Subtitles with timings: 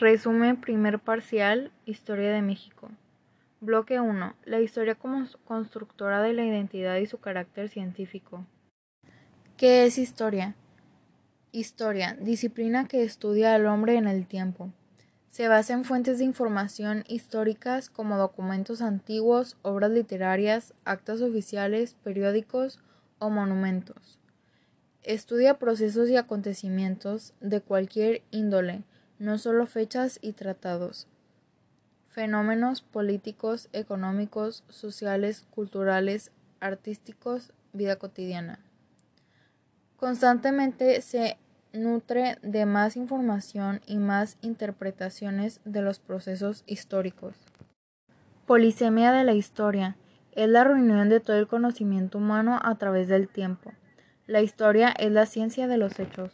[0.00, 2.90] Resumen primer parcial, Historia de México.
[3.60, 4.34] Bloque 1.
[4.44, 8.44] La historia como constructora de la identidad y su carácter científico.
[9.56, 10.56] ¿Qué es historia?
[11.52, 14.72] Historia, disciplina que estudia al hombre en el tiempo.
[15.30, 22.80] Se basa en fuentes de información históricas como documentos antiguos, obras literarias, actas oficiales, periódicos
[23.20, 24.18] o monumentos.
[25.04, 28.82] Estudia procesos y acontecimientos de cualquier índole,
[29.18, 31.06] no solo fechas y tratados.
[32.08, 36.30] Fenómenos políticos, económicos, sociales, culturales,
[36.60, 38.60] artísticos, vida cotidiana.
[39.96, 41.38] Constantemente se
[41.72, 47.34] nutre de más información y más interpretaciones de los procesos históricos.
[48.46, 49.96] Polisemia de la historia
[50.32, 53.72] es la reunión de todo el conocimiento humano a través del tiempo.
[54.26, 56.32] La historia es la ciencia de los hechos.